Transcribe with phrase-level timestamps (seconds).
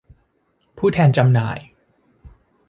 [0.77, 1.59] ผู้แทนจำหน่าย